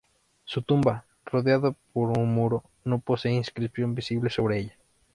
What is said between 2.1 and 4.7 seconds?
un muro, no posee inscripción visible sobre